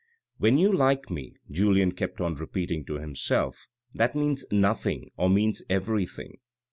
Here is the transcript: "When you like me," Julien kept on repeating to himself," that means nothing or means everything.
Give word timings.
"When 0.39 0.57
you 0.57 0.73
like 0.73 1.11
me," 1.11 1.35
Julien 1.51 1.91
kept 1.91 2.19
on 2.21 2.33
repeating 2.33 2.83
to 2.85 2.95
himself," 2.95 3.67
that 3.93 4.15
means 4.15 4.43
nothing 4.51 5.11
or 5.15 5.29
means 5.29 5.61
everything. 5.69 6.39